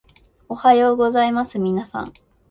[0.49, 2.13] おはようございますみなさん